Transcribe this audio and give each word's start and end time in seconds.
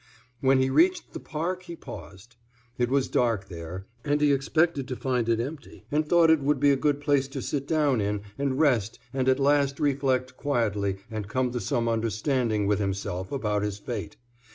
When 0.39 0.57
he 0.59 0.71
reached 0.71 1.13
the 1.13 1.19
park 1.19 1.61
he 1.61 1.75
paused. 1.75 2.35
It 2.79 2.89
was 2.89 3.07
dark 3.07 3.49
there, 3.49 3.85
and 4.03 4.19
he 4.19 4.33
expected 4.33 4.87
to 4.87 4.95
find 4.95 5.29
it 5.29 5.39
empty 5.39 5.85
and 5.91 6.03
thought 6.09 6.31
it 6.31 6.39
would 6.39 6.59
be 6.59 6.71
a 6.71 6.75
good 6.75 6.99
place 6.99 7.27
to 7.27 7.39
sit 7.39 7.67
down 7.67 8.01
in 8.01 8.21
and 8.35 8.59
rest 8.59 8.97
and 9.13 9.29
at 9.29 9.39
last 9.39 9.79
reflect 9.79 10.35
quietly 10.37 10.97
and 11.11 11.27
come 11.27 11.51
to 11.51 11.59
some 11.59 11.87
understanding 11.87 12.65
with 12.65 12.79
himself 12.79 13.31
about 13.31 13.61
his 13.61 13.77
fate. 13.77 14.17